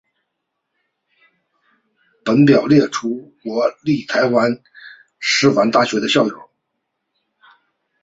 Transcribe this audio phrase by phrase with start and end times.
[2.25, 4.63] 本表列出国立台湾
[5.19, 6.49] 师范大学的校友。